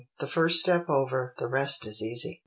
The 0.19 0.25
first 0.25 0.59
step 0.61 0.89
over, 0.89 1.35
the 1.37 1.45
rest 1.47 1.85
is 1.85 2.01
easy." 2.01 2.39